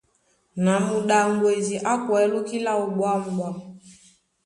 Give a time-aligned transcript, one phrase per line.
[0.63, 3.55] Na muɗaŋgwedi á kwɛ̌ lóki láō ɓwǎmɓwâm.